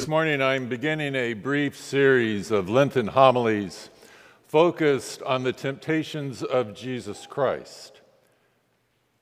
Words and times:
This 0.00 0.08
morning 0.08 0.40
I'm 0.40 0.66
beginning 0.66 1.14
a 1.14 1.34
brief 1.34 1.76
series 1.76 2.50
of 2.50 2.70
Lenten 2.70 3.08
homilies 3.08 3.90
focused 4.48 5.20
on 5.24 5.42
the 5.42 5.52
temptations 5.52 6.42
of 6.42 6.74
Jesus 6.74 7.26
Christ, 7.26 8.00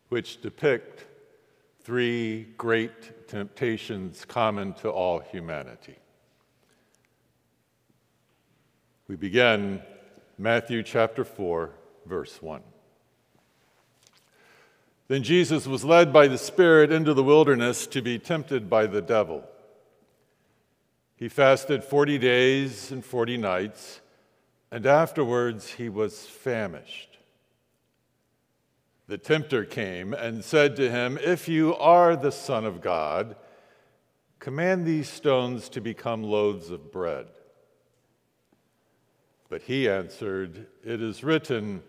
which 0.08 0.40
depict 0.40 1.04
three 1.82 2.44
great 2.56 3.26
temptations 3.26 4.24
common 4.24 4.72
to 4.74 4.88
all 4.88 5.18
humanity. 5.18 5.96
We 9.08 9.16
begin 9.16 9.82
Matthew 10.38 10.84
chapter 10.84 11.24
4, 11.24 11.70
verse 12.06 12.40
1. 12.40 12.62
Then 15.08 15.24
Jesus 15.24 15.66
was 15.66 15.84
led 15.84 16.12
by 16.12 16.28
the 16.28 16.38
Spirit 16.38 16.92
into 16.92 17.14
the 17.14 17.24
wilderness 17.24 17.84
to 17.88 18.00
be 18.00 18.20
tempted 18.20 18.70
by 18.70 18.86
the 18.86 19.02
devil. 19.02 19.42
He 21.18 21.28
fasted 21.28 21.82
40 21.82 22.16
days 22.18 22.92
and 22.92 23.04
40 23.04 23.38
nights, 23.38 24.00
and 24.70 24.86
afterwards 24.86 25.72
he 25.72 25.88
was 25.88 26.26
famished. 26.26 27.18
The 29.08 29.18
tempter 29.18 29.64
came 29.64 30.14
and 30.14 30.44
said 30.44 30.76
to 30.76 30.88
him, 30.88 31.18
If 31.20 31.48
you 31.48 31.74
are 31.74 32.14
the 32.14 32.30
Son 32.30 32.64
of 32.64 32.80
God, 32.80 33.34
command 34.38 34.86
these 34.86 35.08
stones 35.08 35.68
to 35.70 35.80
become 35.80 36.22
loaves 36.22 36.70
of 36.70 36.92
bread. 36.92 37.26
But 39.48 39.62
he 39.62 39.88
answered, 39.88 40.68
It 40.84 41.02
is 41.02 41.24
written, 41.24 41.82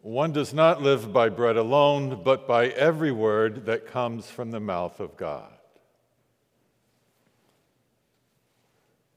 One 0.00 0.30
does 0.30 0.54
not 0.54 0.80
live 0.80 1.12
by 1.12 1.28
bread 1.28 1.56
alone, 1.56 2.22
but 2.22 2.46
by 2.46 2.68
every 2.68 3.10
word 3.10 3.66
that 3.66 3.88
comes 3.88 4.30
from 4.30 4.52
the 4.52 4.60
mouth 4.60 5.00
of 5.00 5.16
God. 5.16 5.53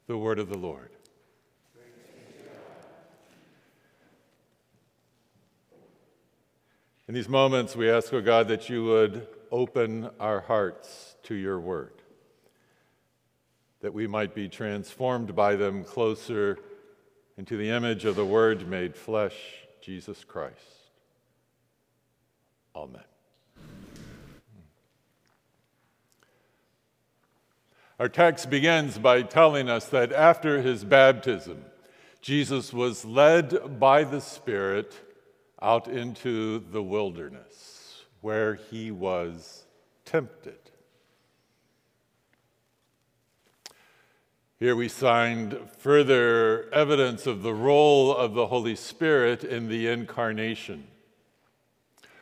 The 0.07 0.17
word 0.17 0.39
of 0.39 0.49
the 0.49 0.57
Lord. 0.57 0.89
In 7.07 7.13
these 7.13 7.29
moments, 7.29 7.75
we 7.75 7.89
ask, 7.89 8.13
O 8.13 8.17
oh 8.17 8.21
God, 8.21 8.49
that 8.49 8.69
you 8.69 8.83
would 8.83 9.27
open 9.49 10.09
our 10.19 10.41
hearts 10.41 11.15
to 11.23 11.35
your 11.35 11.59
word, 11.59 11.93
that 13.81 13.93
we 13.93 14.07
might 14.07 14.35
be 14.35 14.49
transformed 14.49 15.33
by 15.33 15.55
them 15.55 15.85
closer 15.85 16.59
into 17.37 17.55
the 17.55 17.69
image 17.69 18.03
of 18.03 18.15
the 18.15 18.25
Word 18.25 18.67
made 18.67 18.95
flesh, 18.95 19.35
Jesus 19.79 20.23
Christ. 20.25 20.55
Amen. 22.75 23.03
Our 27.99 28.09
text 28.09 28.51
begins 28.51 28.99
by 28.99 29.23
telling 29.23 29.69
us 29.69 29.87
that 29.89 30.11
after 30.11 30.61
his 30.61 30.83
baptism, 30.83 31.65
Jesus 32.21 32.71
was 32.71 33.03
led 33.03 33.79
by 33.79 34.03
the 34.03 34.21
Spirit 34.21 34.93
out 35.59 35.87
into 35.87 36.59
the 36.71 36.83
wilderness 36.83 38.03
where 38.21 38.53
he 38.53 38.91
was 38.91 39.65
tempted. 40.05 40.59
Here 44.59 44.75
we 44.75 44.89
find 44.89 45.57
further 45.79 46.71
evidence 46.71 47.25
of 47.25 47.41
the 47.41 47.53
role 47.53 48.15
of 48.15 48.35
the 48.35 48.47
Holy 48.47 48.75
Spirit 48.75 49.43
in 49.43 49.69
the 49.69 49.87
incarnation. 49.87 50.87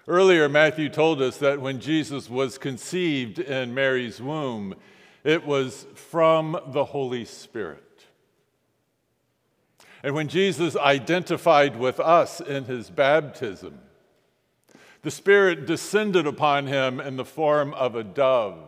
Earlier, 0.07 0.47
Matthew 0.47 0.87
told 0.87 1.21
us 1.21 1.35
that 1.37 1.59
when 1.59 1.81
Jesus 1.81 2.29
was 2.29 2.57
conceived 2.57 3.39
in 3.39 3.73
Mary's 3.73 4.21
womb, 4.21 4.75
it 5.25 5.45
was 5.45 5.87
from 5.95 6.57
the 6.67 6.85
Holy 6.85 7.25
Spirit. 7.25 7.81
And 10.03 10.13
when 10.13 10.27
Jesus 10.27 10.77
identified 10.77 11.77
with 11.77 11.99
us 11.99 12.39
in 12.39 12.65
his 12.65 12.91
baptism, 12.91 13.79
the 15.01 15.09
Spirit 15.09 15.65
descended 15.65 16.27
upon 16.27 16.67
him 16.67 16.99
in 16.99 17.17
the 17.17 17.25
form 17.25 17.73
of 17.73 17.95
a 17.95 18.03
dove. 18.03 18.59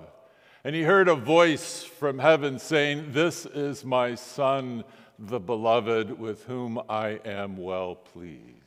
And 0.63 0.75
he 0.75 0.81
heard 0.81 1.07
a 1.07 1.16
voice 1.16 1.84
from 1.84 2.17
heaven 2.17 2.57
saying, 2.57 3.12
This 3.12 3.46
is 3.46 3.85
my 3.85 4.16
Son, 4.16 4.84
the 5.19 5.40
beloved, 5.40 6.19
with 6.19 6.44
whom 6.46 6.81
I 6.90 7.19
am 7.23 7.57
well 7.57 7.94
pleased. 7.94 8.66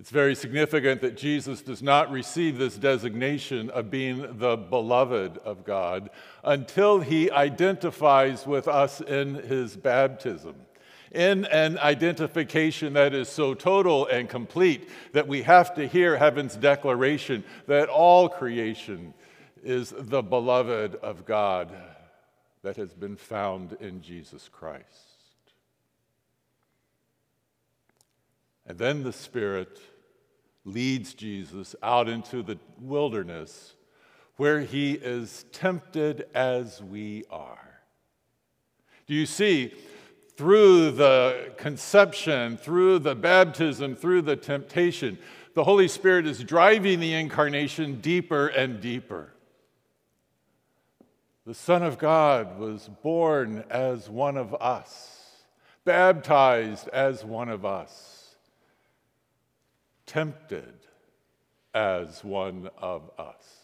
It's 0.00 0.08
very 0.08 0.34
significant 0.34 1.02
that 1.02 1.18
Jesus 1.18 1.60
does 1.60 1.82
not 1.82 2.10
receive 2.10 2.56
this 2.56 2.78
designation 2.78 3.68
of 3.68 3.90
being 3.90 4.38
the 4.38 4.56
beloved 4.56 5.36
of 5.36 5.62
God 5.62 6.08
until 6.42 7.00
he 7.00 7.30
identifies 7.30 8.46
with 8.46 8.66
us 8.66 9.02
in 9.02 9.34
his 9.34 9.76
baptism. 9.76 10.54
In 11.12 11.44
an 11.44 11.76
identification 11.76 12.94
that 12.94 13.12
is 13.12 13.28
so 13.28 13.52
total 13.52 14.06
and 14.06 14.26
complete 14.26 14.88
that 15.12 15.28
we 15.28 15.42
have 15.42 15.74
to 15.74 15.86
hear 15.86 16.16
heaven's 16.16 16.56
declaration 16.56 17.44
that 17.66 17.90
all 17.90 18.30
creation 18.30 19.12
is 19.62 19.92
the 19.94 20.22
beloved 20.22 20.94
of 20.94 21.26
God 21.26 21.70
that 22.62 22.76
has 22.76 22.94
been 22.94 23.16
found 23.16 23.76
in 23.80 24.00
Jesus 24.00 24.48
Christ. 24.50 25.10
And 28.66 28.78
then 28.78 29.02
the 29.02 29.12
Spirit 29.12 29.78
leads 30.64 31.14
Jesus 31.14 31.74
out 31.82 32.08
into 32.08 32.42
the 32.42 32.58
wilderness 32.78 33.74
where 34.36 34.60
he 34.60 34.92
is 34.92 35.44
tempted 35.52 36.26
as 36.34 36.82
we 36.82 37.24
are. 37.30 37.80
Do 39.06 39.14
you 39.14 39.26
see? 39.26 39.74
Through 40.36 40.92
the 40.92 41.52
conception, 41.58 42.56
through 42.56 43.00
the 43.00 43.14
baptism, 43.14 43.94
through 43.94 44.22
the 44.22 44.36
temptation, 44.36 45.18
the 45.54 45.64
Holy 45.64 45.88
Spirit 45.88 46.26
is 46.26 46.42
driving 46.42 47.00
the 47.00 47.12
incarnation 47.12 48.00
deeper 48.00 48.46
and 48.46 48.80
deeper. 48.80 49.34
The 51.44 51.54
Son 51.54 51.82
of 51.82 51.98
God 51.98 52.58
was 52.58 52.88
born 53.02 53.64
as 53.68 54.08
one 54.08 54.36
of 54.36 54.54
us, 54.54 55.44
baptized 55.84 56.88
as 56.88 57.24
one 57.24 57.48
of 57.50 57.66
us 57.66 58.19
tempted 60.10 60.74
as 61.72 62.24
one 62.24 62.68
of 62.78 63.08
us. 63.16 63.60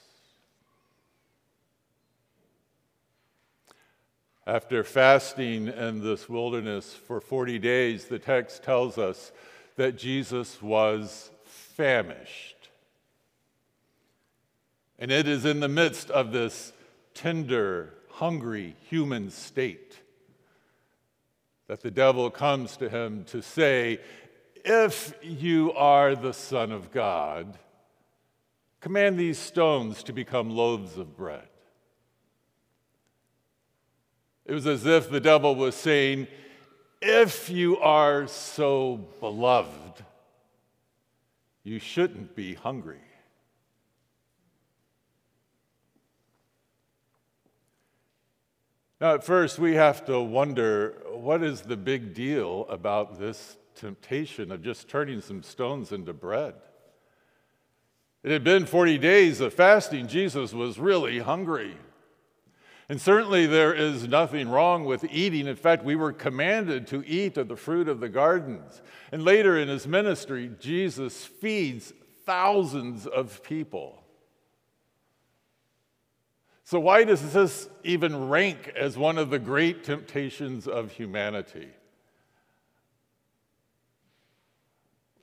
After 4.46 4.84
fasting 4.84 5.66
in 5.66 6.04
this 6.04 6.28
wilderness 6.28 6.94
for 6.94 7.20
40 7.20 7.58
days, 7.58 8.04
the 8.04 8.20
text 8.20 8.62
tells 8.62 8.96
us 8.96 9.32
that 9.74 9.98
Jesus 9.98 10.62
was 10.62 11.32
famished. 11.44 12.68
And 15.00 15.10
it 15.10 15.26
is 15.26 15.44
in 15.44 15.58
the 15.58 15.68
midst 15.68 16.10
of 16.10 16.30
this 16.30 16.72
tender, 17.12 17.92
hungry 18.08 18.76
human 18.88 19.32
state 19.32 19.98
that 21.66 21.80
the 21.80 21.90
devil 21.90 22.30
comes 22.30 22.76
to 22.76 22.88
him 22.88 23.24
to 23.24 23.42
say, 23.42 23.98
if 24.66 25.14
you 25.22 25.72
are 25.74 26.16
the 26.16 26.32
Son 26.32 26.72
of 26.72 26.90
God, 26.90 27.56
command 28.80 29.16
these 29.16 29.38
stones 29.38 30.02
to 30.02 30.12
become 30.12 30.50
loaves 30.50 30.98
of 30.98 31.16
bread. 31.16 31.48
It 34.44 34.52
was 34.52 34.66
as 34.66 34.84
if 34.84 35.08
the 35.08 35.20
devil 35.20 35.54
was 35.54 35.76
saying, 35.76 36.26
If 37.00 37.48
you 37.48 37.78
are 37.78 38.26
so 38.26 39.06
beloved, 39.20 40.04
you 41.62 41.78
shouldn't 41.78 42.34
be 42.34 42.54
hungry. 42.54 42.98
Now, 49.00 49.14
at 49.14 49.24
first, 49.24 49.58
we 49.60 49.74
have 49.74 50.04
to 50.06 50.20
wonder 50.20 50.96
what 51.12 51.42
is 51.42 51.60
the 51.60 51.76
big 51.76 52.14
deal 52.14 52.66
about 52.68 53.20
this 53.20 53.56
temptation 53.76 54.50
of 54.50 54.62
just 54.62 54.88
turning 54.88 55.20
some 55.20 55.42
stones 55.42 55.92
into 55.92 56.12
bread. 56.12 56.54
It 58.22 58.32
had 58.32 58.42
been 58.42 58.66
40 58.66 58.98
days 58.98 59.40
of 59.40 59.54
fasting. 59.54 60.08
Jesus 60.08 60.52
was 60.52 60.78
really 60.78 61.20
hungry. 61.20 61.76
And 62.88 63.00
certainly 63.00 63.46
there 63.46 63.74
is 63.74 64.06
nothing 64.06 64.48
wrong 64.48 64.84
with 64.84 65.04
eating. 65.10 65.46
In 65.46 65.56
fact, 65.56 65.84
we 65.84 65.96
were 65.96 66.12
commanded 66.12 66.86
to 66.88 67.04
eat 67.06 67.36
of 67.36 67.48
the 67.48 67.56
fruit 67.56 67.88
of 67.88 68.00
the 68.00 68.08
gardens. 68.08 68.80
And 69.12 69.24
later 69.24 69.58
in 69.58 69.68
his 69.68 69.86
ministry, 69.86 70.50
Jesus 70.58 71.24
feeds 71.24 71.92
thousands 72.24 73.06
of 73.06 73.42
people. 73.42 74.02
So, 76.64 76.80
why 76.80 77.04
does 77.04 77.32
this 77.32 77.68
even 77.84 78.28
rank 78.28 78.72
as 78.76 78.98
one 78.98 79.18
of 79.18 79.30
the 79.30 79.38
great 79.38 79.84
temptations 79.84 80.66
of 80.66 80.90
humanity? 80.90 81.68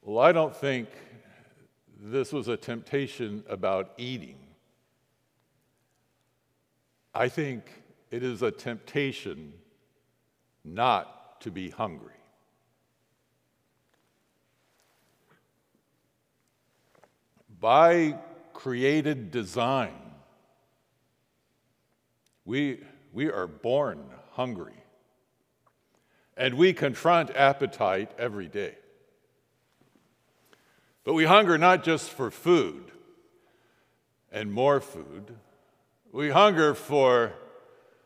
Well, 0.05 0.19
I 0.19 0.33
don't 0.33 0.53
think 0.53 0.89
this 1.97 2.33
was 2.33 2.49
a 2.49 2.57
temptation 2.57 3.41
about 3.47 3.93
eating. 3.97 4.35
I 7.15 7.29
think 7.29 7.63
it 8.11 8.21
is 8.21 8.41
a 8.41 8.51
temptation 8.51 9.53
not 10.65 11.39
to 11.41 11.51
be 11.51 11.69
hungry. 11.69 12.11
By 17.61 18.17
created 18.51 19.31
design, 19.31 19.93
we, 22.43 22.81
we 23.13 23.31
are 23.31 23.47
born 23.47 24.03
hungry. 24.31 24.73
And 26.35 26.55
we 26.55 26.73
confront 26.73 27.29
appetite 27.29 28.11
every 28.17 28.49
day. 28.49 28.75
But 31.03 31.13
we 31.13 31.25
hunger 31.25 31.57
not 31.57 31.83
just 31.83 32.09
for 32.09 32.31
food 32.31 32.91
and 34.31 34.51
more 34.51 34.79
food, 34.79 35.35
we 36.11 36.29
hunger 36.29 36.73
for 36.73 37.33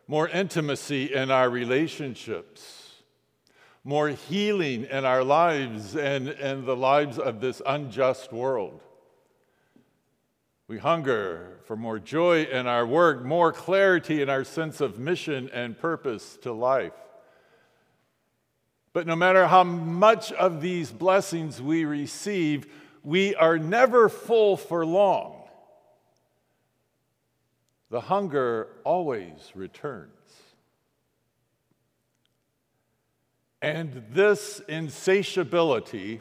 more 0.07 0.27
intimacy 0.27 1.13
in 1.13 1.29
our 1.29 1.49
relationships, 1.49 2.95
more 3.83 4.09
healing 4.09 4.85
in 4.85 5.05
our 5.05 5.23
lives 5.23 5.95
and 5.95 6.29
in 6.29 6.65
the 6.65 6.75
lives 6.75 7.19
of 7.19 7.39
this 7.39 7.61
unjust 7.65 8.31
world. 8.33 8.81
We 10.67 10.79
hunger 10.79 11.59
for 11.65 11.77
more 11.77 11.99
joy 11.99 12.43
in 12.43 12.67
our 12.67 12.85
work, 12.85 13.23
more 13.23 13.53
clarity 13.53 14.21
in 14.21 14.29
our 14.29 14.43
sense 14.43 14.81
of 14.81 14.97
mission 14.97 15.49
and 15.53 15.77
purpose 15.77 16.37
to 16.41 16.51
life. 16.51 16.93
But 18.91 19.07
no 19.07 19.15
matter 19.15 19.47
how 19.47 19.63
much 19.63 20.31
of 20.33 20.59
these 20.59 20.91
blessings 20.91 21.61
we 21.61 21.85
receive, 21.85 22.65
we 23.07 23.33
are 23.35 23.57
never 23.57 24.09
full 24.09 24.57
for 24.57 24.85
long. 24.85 25.47
The 27.89 28.01
hunger 28.01 28.67
always 28.83 29.53
returns. 29.55 30.11
And 33.61 34.03
this 34.11 34.59
insatiability 34.67 36.19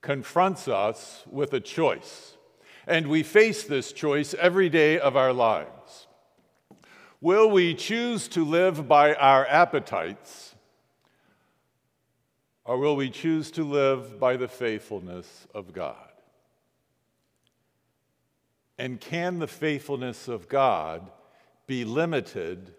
confronts 0.00 0.66
us 0.66 1.22
with 1.30 1.52
a 1.52 1.60
choice. 1.60 2.36
And 2.84 3.06
we 3.06 3.22
face 3.22 3.62
this 3.62 3.92
choice 3.92 4.34
every 4.34 4.68
day 4.68 4.98
of 4.98 5.16
our 5.16 5.32
lives. 5.32 6.08
Will 7.20 7.48
we 7.48 7.74
choose 7.74 8.26
to 8.30 8.44
live 8.44 8.88
by 8.88 9.14
our 9.14 9.46
appetites, 9.46 10.51
or 12.64 12.78
will 12.78 12.96
we 12.96 13.10
choose 13.10 13.50
to 13.52 13.64
live 13.64 14.20
by 14.20 14.36
the 14.36 14.48
faithfulness 14.48 15.46
of 15.54 15.72
God? 15.72 15.96
And 18.78 19.00
can 19.00 19.38
the 19.38 19.46
faithfulness 19.46 20.28
of 20.28 20.48
God 20.48 21.10
be 21.66 21.84
limited 21.84 22.74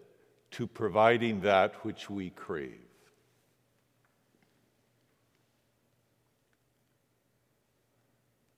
to 0.52 0.66
providing 0.66 1.40
that 1.40 1.84
which 1.84 2.08
we 2.08 2.30
crave? 2.30 2.80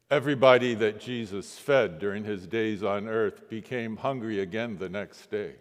Everybody 0.08 0.74
that 0.74 1.00
Jesus 1.00 1.58
fed 1.58 1.98
during 1.98 2.22
his 2.22 2.46
days 2.46 2.84
on 2.84 3.08
earth 3.08 3.48
became 3.48 3.96
hungry 3.96 4.38
again 4.38 4.78
the 4.78 4.88
next 4.88 5.30
day. 5.32 5.56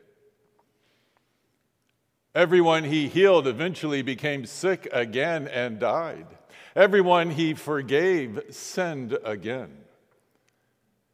Everyone 2.36 2.84
he 2.84 3.08
healed 3.08 3.48
eventually 3.48 4.02
became 4.02 4.46
sick 4.46 4.90
again 4.92 5.48
and 5.48 5.80
died. 5.80 6.28
Everyone 6.76 7.32
he 7.32 7.54
forgave 7.54 8.44
sinned 8.50 9.18
again. 9.24 9.72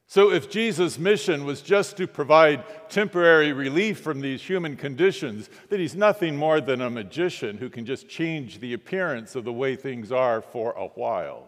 So, 0.07 0.31
if 0.31 0.49
Jesus' 0.49 0.97
mission 0.97 1.45
was 1.45 1.61
just 1.61 1.95
to 1.97 2.07
provide 2.07 2.89
temporary 2.89 3.53
relief 3.53 3.99
from 3.99 4.19
these 4.19 4.41
human 4.41 4.75
conditions, 4.75 5.49
then 5.69 5.79
he's 5.79 5.95
nothing 5.95 6.35
more 6.35 6.59
than 6.59 6.81
a 6.81 6.89
magician 6.89 7.57
who 7.57 7.69
can 7.69 7.85
just 7.85 8.09
change 8.09 8.59
the 8.59 8.73
appearance 8.73 9.35
of 9.35 9.45
the 9.45 9.53
way 9.53 9.75
things 9.75 10.11
are 10.11 10.41
for 10.41 10.73
a 10.73 10.87
while. 10.87 11.45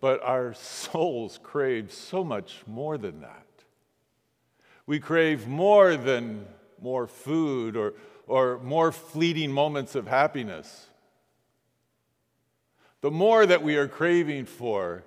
But 0.00 0.22
our 0.22 0.52
souls 0.52 1.38
crave 1.42 1.92
so 1.92 2.22
much 2.22 2.64
more 2.66 2.98
than 2.98 3.20
that. 3.20 3.46
We 4.84 4.98
crave 4.98 5.46
more 5.46 5.96
than 5.96 6.44
more 6.82 7.06
food 7.06 7.76
or, 7.76 7.94
or 8.28 8.58
more 8.58 8.92
fleeting 8.92 9.50
moments 9.50 9.94
of 9.94 10.06
happiness. 10.06 10.86
The 13.00 13.10
more 13.10 13.46
that 13.46 13.62
we 13.62 13.76
are 13.76 13.88
craving 13.88 14.44
for 14.44 15.04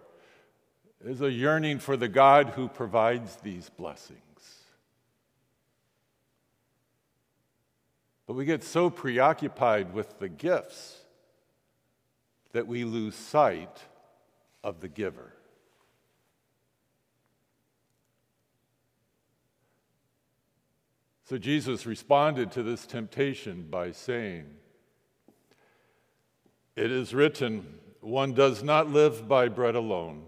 is 1.04 1.22
a 1.22 1.32
yearning 1.32 1.80
for 1.80 1.98
the 1.98 2.08
God 2.08 2.50
who 2.50 2.68
provides 2.68 3.36
these 3.38 3.70
blessings. 3.70 4.20
But 8.28 8.34
we 8.34 8.46
get 8.46 8.64
so 8.64 8.90
preoccupied 8.90 9.94
with 9.94 10.20
the 10.20 10.30
gifts 10.30 10.98
that 12.54 12.68
we 12.68 12.84
lose 12.84 13.16
sight 13.16 13.84
of 14.64 14.80
the 14.80 14.88
giver. 14.88 15.34
So 21.32 21.38
Jesus 21.38 21.86
responded 21.86 22.52
to 22.52 22.62
this 22.62 22.86
temptation 22.86 23.68
by 23.72 23.92
saying, 23.92 24.48
It 26.76 26.92
is 26.92 27.14
written, 27.14 27.80
one 28.02 28.34
does 28.34 28.64
not 28.64 28.90
live 28.90 29.30
by 29.30 29.48
bread 29.48 29.76
alone, 29.76 30.24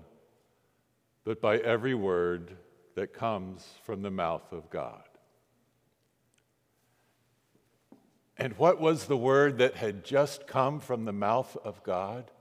but 1.26 1.42
by 1.42 1.58
every 1.58 1.94
word 1.94 2.56
that 2.96 3.12
comes 3.12 3.68
from 3.84 4.02
the 4.02 4.12
mouth 4.12 4.54
of 4.54 4.70
God. 4.70 5.04
And 8.38 8.58
what 8.58 8.80
was 8.80 9.08
the 9.08 9.18
word 9.18 9.58
that 9.58 9.76
had 9.76 10.06
just 10.06 10.48
come 10.48 10.80
from 10.80 11.04
the 11.04 11.12
mouth 11.12 11.58
of 11.66 11.84
God? 11.84 12.32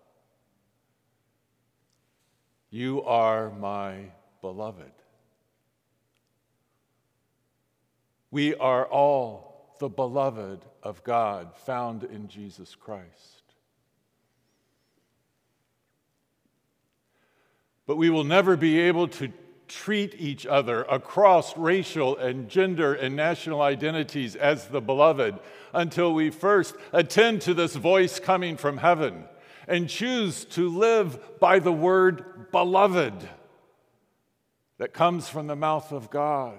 You 2.71 3.03
are 3.03 3.51
my 3.51 4.13
beloved. 4.41 4.93
We 8.33 8.55
are 8.55 8.87
all 8.87 9.77
the 9.79 9.91
beloved 9.91 10.65
of 10.83 11.05
God 11.05 11.55
found 11.55 12.03
in 12.03 12.29
Jesus 12.29 12.75
Christ. 12.75 13.43
But 17.87 17.97
we 17.97 18.09
will 18.09 18.25
never 18.25 18.57
be 18.57 18.81
able 18.81 19.07
to 19.09 19.31
treat 19.69 20.15
each 20.19 20.47
other 20.47 20.83
across 20.85 21.57
racial 21.59 22.17
and 22.17 22.49
gender 22.49 22.95
and 22.95 23.15
national 23.15 23.61
identities 23.61 24.35
as 24.35 24.67
the 24.69 24.81
beloved 24.81 25.39
until 25.75 26.15
we 26.15 26.31
first 26.31 26.75
attend 26.93 27.43
to 27.43 27.53
this 27.53 27.77
voice 27.77 28.19
coming 28.19 28.57
from 28.57 28.79
heaven 28.79 29.25
and 29.69 29.91
choose 29.91 30.47
to 30.47 30.71
live 30.71 31.39
by 31.39 31.59
the 31.59 31.73
word 31.73 32.51
beloved 32.51 33.29
that 34.79 34.95
comes 34.95 35.29
from 35.29 35.49
the 35.49 35.57
mouth 35.57 35.93
of 35.93 36.09
God 36.09 36.59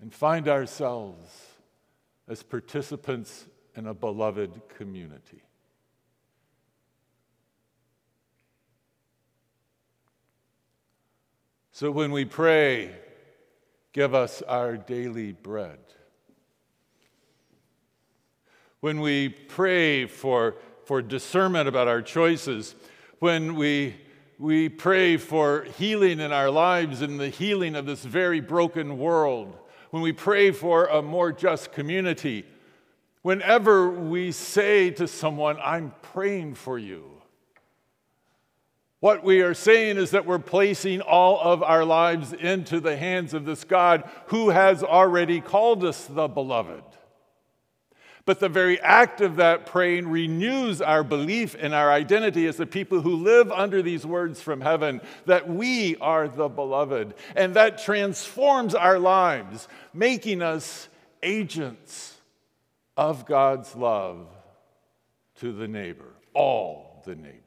and 0.00 0.12
find 0.12 0.48
ourselves 0.48 1.28
as 2.28 2.42
participants 2.42 3.46
in 3.74 3.86
a 3.86 3.94
beloved 3.94 4.68
community. 4.68 5.42
So 11.72 11.90
when 11.90 12.10
we 12.10 12.24
pray, 12.24 12.94
give 13.92 14.14
us 14.14 14.42
our 14.42 14.76
daily 14.76 15.32
bread. 15.32 15.78
When 18.80 19.00
we 19.00 19.28
pray 19.28 20.06
for 20.06 20.56
for 20.86 21.02
discernment 21.02 21.68
about 21.68 21.88
our 21.88 22.00
choices, 22.00 22.76
when 23.18 23.56
we, 23.56 23.96
we 24.38 24.68
pray 24.68 25.16
for 25.16 25.64
healing 25.76 26.20
in 26.20 26.30
our 26.30 26.48
lives 26.48 27.02
and 27.02 27.18
the 27.18 27.28
healing 27.28 27.74
of 27.74 27.86
this 27.86 28.04
very 28.04 28.40
broken 28.40 28.96
world, 28.96 29.58
when 29.90 30.02
we 30.02 30.12
pray 30.12 30.50
for 30.50 30.86
a 30.86 31.02
more 31.02 31.32
just 31.32 31.72
community, 31.72 32.44
whenever 33.22 33.90
we 33.90 34.32
say 34.32 34.90
to 34.90 35.08
someone, 35.08 35.58
I'm 35.62 35.92
praying 36.02 36.54
for 36.54 36.78
you, 36.78 37.10
what 39.00 39.22
we 39.22 39.42
are 39.42 39.54
saying 39.54 39.98
is 39.98 40.10
that 40.12 40.26
we're 40.26 40.38
placing 40.38 41.00
all 41.00 41.38
of 41.40 41.62
our 41.62 41.84
lives 41.84 42.32
into 42.32 42.80
the 42.80 42.96
hands 42.96 43.34
of 43.34 43.44
this 43.44 43.62
God 43.62 44.08
who 44.26 44.50
has 44.50 44.82
already 44.82 45.40
called 45.40 45.84
us 45.84 46.06
the 46.06 46.28
beloved. 46.28 46.82
But 48.26 48.40
the 48.40 48.48
very 48.48 48.80
act 48.80 49.20
of 49.20 49.36
that 49.36 49.66
praying 49.66 50.08
renews 50.08 50.82
our 50.82 51.04
belief 51.04 51.54
in 51.54 51.72
our 51.72 51.92
identity 51.92 52.48
as 52.48 52.56
the 52.56 52.66
people 52.66 53.00
who 53.00 53.14
live 53.14 53.52
under 53.52 53.82
these 53.82 54.04
words 54.04 54.42
from 54.42 54.60
heaven 54.60 55.00
that 55.26 55.48
we 55.48 55.96
are 55.98 56.26
the 56.26 56.48
beloved. 56.48 57.14
And 57.36 57.54
that 57.54 57.78
transforms 57.78 58.74
our 58.74 58.98
lives, 58.98 59.68
making 59.94 60.42
us 60.42 60.88
agents 61.22 62.16
of 62.96 63.26
God's 63.26 63.76
love 63.76 64.26
to 65.36 65.52
the 65.52 65.68
neighbor, 65.68 66.12
all 66.34 67.00
the 67.06 67.14
neighbors. 67.14 67.42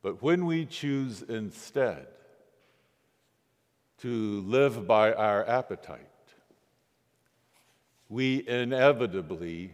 But 0.00 0.22
when 0.22 0.46
we 0.46 0.64
choose 0.64 1.20
instead 1.20 2.06
to 4.00 4.40
live 4.42 4.86
by 4.86 5.12
our 5.12 5.46
appetite, 5.46 6.06
we 8.08 8.46
inevitably 8.48 9.72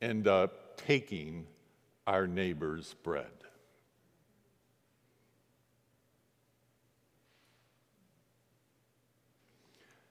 end 0.00 0.26
up 0.26 0.76
taking 0.76 1.46
our 2.06 2.26
neighbor's 2.26 2.94
bread. 3.02 3.26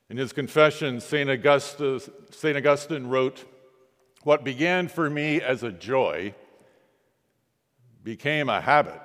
In 0.10 0.18
his 0.18 0.32
confession, 0.32 1.02
St. 1.02 1.30
Augustine, 1.30 2.00
St. 2.30 2.58
Augustine 2.58 3.08
wrote, 3.08 3.46
What 4.24 4.44
began 4.44 4.88
for 4.88 5.10
me 5.10 5.42
as 5.42 5.64
a 5.64 5.72
joy 5.72 6.36
became 8.04 8.48
a 8.48 8.62
habit. 8.62 9.02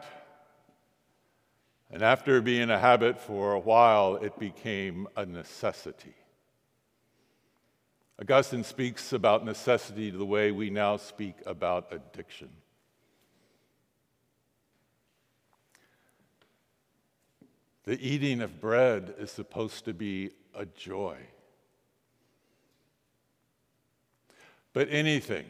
And 1.92 2.02
after 2.02 2.40
being 2.40 2.70
a 2.70 2.78
habit 2.78 3.18
for 3.18 3.52
a 3.52 3.58
while, 3.58 4.16
it 4.16 4.38
became 4.38 5.08
a 5.16 5.26
necessity. 5.26 6.14
Augustine 8.20 8.62
speaks 8.62 9.12
about 9.12 9.44
necessity 9.44 10.10
the 10.10 10.24
way 10.24 10.52
we 10.52 10.70
now 10.70 10.96
speak 10.96 11.36
about 11.46 11.92
addiction. 11.92 12.50
The 17.84 17.98
eating 17.98 18.40
of 18.40 18.60
bread 18.60 19.14
is 19.18 19.30
supposed 19.30 19.86
to 19.86 19.94
be 19.94 20.30
a 20.54 20.66
joy. 20.66 21.16
But 24.72 24.88
anything, 24.90 25.46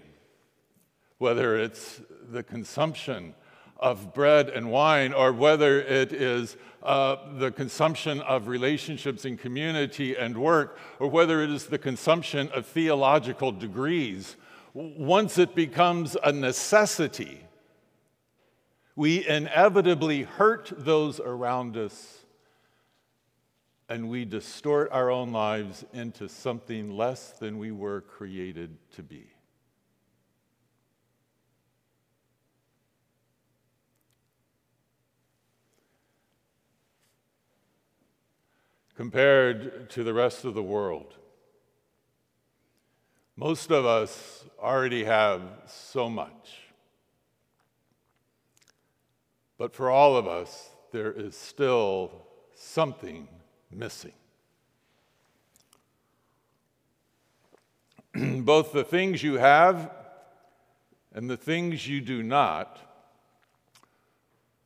whether 1.19 1.59
it's 1.59 2.01
the 2.31 2.43
consumption 2.43 3.35
of 3.81 4.15
bread 4.15 4.49
and 4.49 4.71
wine, 4.71 5.13
or 5.13 5.33
whether 5.33 5.81
it 5.81 6.13
is 6.13 6.57
uh, 6.83 7.17
the 7.39 7.51
consumption 7.51 8.21
of 8.21 8.47
relationships 8.47 9.25
in 9.25 9.37
community 9.37 10.17
and 10.17 10.37
work, 10.37 10.79
or 10.99 11.09
whether 11.09 11.43
it 11.43 11.51
is 11.51 11.67
the 11.67 11.79
consumption 11.79 12.49
of 12.55 12.67
theological 12.67 13.51
degrees, 13.51 14.37
once 14.75 15.39
it 15.39 15.55
becomes 15.55 16.17
a 16.23 16.31
necessity, 16.31 17.41
we 18.95 19.27
inevitably 19.27 20.23
hurt 20.23 20.73
those 20.77 21.19
around 21.21 21.77
us 21.77 22.19
and 23.89 24.09
we 24.09 24.25
distort 24.25 24.89
our 24.93 25.11
own 25.11 25.33
lives 25.33 25.85
into 25.93 26.29
something 26.29 26.97
less 26.97 27.31
than 27.33 27.59
we 27.59 27.73
were 27.73 28.03
created 28.03 28.77
to 28.93 29.03
be. 29.03 29.27
Compared 39.01 39.89
to 39.89 40.05
the 40.05 40.13
rest 40.13 40.45
of 40.45 40.53
the 40.53 40.63
world, 40.63 41.15
most 43.35 43.71
of 43.71 43.87
us 43.87 44.45
already 44.59 45.05
have 45.05 45.41
so 45.65 46.11
much. 46.11 46.69
But 49.57 49.75
for 49.75 49.89
all 49.89 50.19
of 50.19 50.29
us, 50.29 50.69
there 50.93 51.11
is 51.11 51.35
still 51.35 52.11
something 52.55 53.27
missing. 53.71 54.13
Both 58.45 58.75
the 58.75 58.85
things 58.85 59.23
you 59.23 59.39
have 59.39 59.91
and 61.15 61.31
the 61.31 61.39
things 61.39 61.89
you 61.89 62.03
do 62.03 62.23
not 62.23 62.79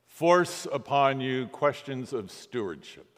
force 0.08 0.66
upon 0.72 1.20
you 1.20 1.46
questions 1.46 2.12
of 2.12 2.32
stewardship. 2.32 3.13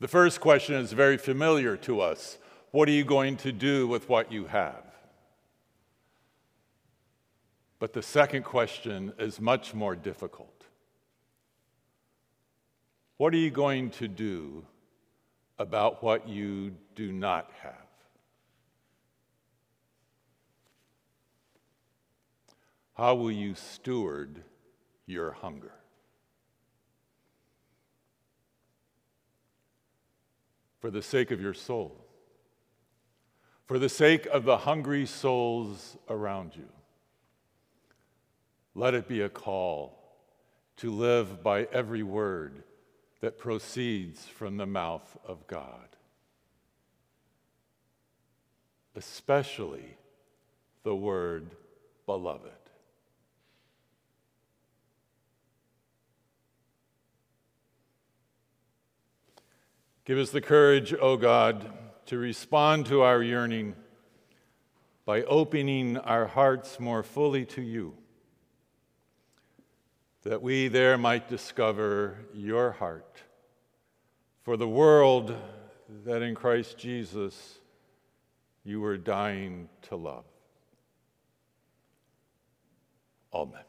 The 0.00 0.08
first 0.08 0.40
question 0.40 0.76
is 0.76 0.92
very 0.92 1.16
familiar 1.16 1.76
to 1.78 2.00
us 2.00 2.38
What 2.70 2.88
are 2.88 2.92
you 2.92 3.04
going 3.04 3.36
to 3.38 3.52
do 3.52 3.88
with 3.88 4.08
what 4.08 4.30
you 4.30 4.46
have? 4.46 4.84
But 7.78 7.92
the 7.92 8.02
second 8.02 8.42
question 8.42 9.12
is 9.18 9.40
much 9.40 9.72
more 9.72 9.96
difficult. 9.96 10.66
What 13.16 13.32
are 13.34 13.38
you 13.38 13.50
going 13.50 13.90
to 13.90 14.08
do 14.08 14.64
about 15.58 16.02
what 16.02 16.28
you 16.28 16.74
do 16.94 17.12
not 17.12 17.50
have? 17.62 17.74
How 22.94 23.14
will 23.14 23.32
you 23.32 23.54
steward 23.54 24.42
your 25.06 25.32
hunger? 25.32 25.77
For 30.80 30.90
the 30.90 31.02
sake 31.02 31.30
of 31.30 31.40
your 31.40 31.54
soul, 31.54 32.04
for 33.66 33.78
the 33.78 33.88
sake 33.88 34.26
of 34.26 34.44
the 34.44 34.58
hungry 34.58 35.06
souls 35.06 35.96
around 36.08 36.56
you, 36.56 36.68
let 38.74 38.94
it 38.94 39.08
be 39.08 39.20
a 39.20 39.28
call 39.28 39.98
to 40.76 40.92
live 40.92 41.42
by 41.42 41.64
every 41.72 42.02
word 42.02 42.62
that 43.20 43.38
proceeds 43.38 44.24
from 44.24 44.56
the 44.56 44.66
mouth 44.66 45.16
of 45.26 45.46
God, 45.48 45.96
especially 48.94 49.96
the 50.84 50.94
word 50.94 51.56
beloved. 52.06 52.67
Give 60.08 60.16
us 60.16 60.30
the 60.30 60.40
courage, 60.40 60.94
O 60.94 61.18
God, 61.18 61.70
to 62.06 62.16
respond 62.16 62.86
to 62.86 63.02
our 63.02 63.22
yearning 63.22 63.74
by 65.04 65.22
opening 65.24 65.98
our 65.98 66.24
hearts 66.24 66.80
more 66.80 67.02
fully 67.02 67.44
to 67.44 67.60
you 67.60 67.92
that 70.22 70.40
we 70.40 70.68
there 70.68 70.96
might 70.96 71.28
discover 71.28 72.16
your 72.32 72.72
heart 72.72 73.20
for 74.44 74.56
the 74.56 74.66
world 74.66 75.36
that 76.06 76.22
in 76.22 76.34
Christ 76.34 76.78
Jesus 76.78 77.58
you 78.64 78.80
were 78.80 78.96
dying 78.96 79.68
to 79.90 79.96
love. 79.96 80.24
Amen. 83.34 83.60